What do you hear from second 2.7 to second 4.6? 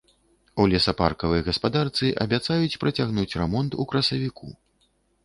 працягнуць рамонт у красавіку.